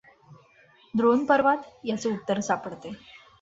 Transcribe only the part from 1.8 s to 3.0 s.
याचे उत्तर सापडते.